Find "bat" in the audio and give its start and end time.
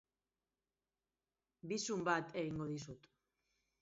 2.11-2.33